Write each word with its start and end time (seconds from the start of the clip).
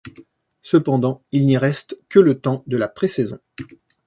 Cependant, 0.63 1.21
il 1.31 1.45
n'y 1.45 1.57
reste 1.59 1.95
que 2.09 2.19
le 2.19 2.39
temps 2.39 2.63
de 2.65 2.75
la 2.75 2.87
pré-saison. 2.87 3.37